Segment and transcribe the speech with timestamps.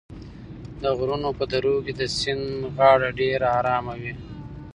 [0.81, 4.13] د غرونو په درو کې د سیند غاړه ډېره ارامه وي.